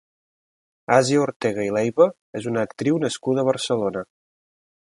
[0.95, 2.07] Asia Ortega i Leiva
[2.41, 4.03] és una actriu nascuda a Barcelona.